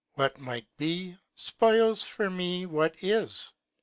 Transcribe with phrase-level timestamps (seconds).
[0.15, 3.53] What might be, 'spoils for me what is.